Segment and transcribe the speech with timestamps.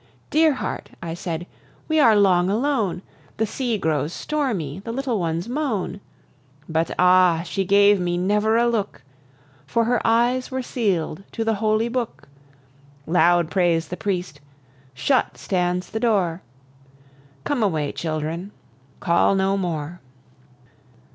[0.31, 1.45] Dear heart," I said,
[1.87, 3.03] "we are long alone;
[3.37, 6.01] The sea grows stormy, the little ones moan."
[6.67, 9.03] But, ah, she gave me never a look,
[9.67, 12.27] For her eyes were seal'd to the holy book!
[13.05, 14.41] Loud prays the priest:
[14.95, 16.41] shut stands the door.
[17.43, 18.51] Come away, children,
[19.01, 19.99] call no more!